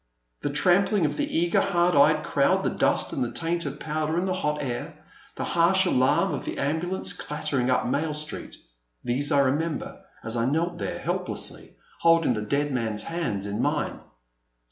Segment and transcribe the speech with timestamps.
[0.41, 4.25] The trampling of the eager hard eyed crowd, the dust and taint of powder in
[4.25, 4.95] the hot air,
[5.35, 8.57] the harsh alarm of the ambulance clattering up Mail Street,—
[9.03, 13.59] these I remember, as I knelt there, help lessly holding the dead man's hands in
[13.59, 13.99] qiine.